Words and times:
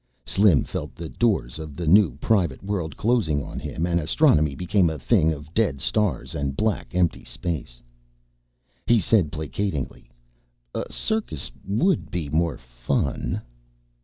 Slim 0.25 0.63
felt 0.63 0.95
the 0.95 1.09
doors 1.09 1.59
of 1.59 1.75
the 1.75 1.85
new, 1.85 2.15
private 2.15 2.63
world 2.63 2.97
closing 2.97 3.43
on 3.43 3.59
him 3.59 3.85
and 3.85 3.99
astronomy 3.99 4.55
became 4.55 4.89
a 4.89 4.97
thing 4.97 5.31
of 5.31 5.53
dead 5.53 5.79
stars 5.79 6.33
and 6.33 6.57
black, 6.57 6.95
empty 6.95 7.23
space. 7.23 7.83
He 8.87 8.99
said, 8.99 9.31
placatingly, 9.31 10.09
"A 10.73 10.91
circus 10.91 11.51
would 11.67 12.09
be 12.09 12.31
more 12.31 12.57
fun." 12.57 13.43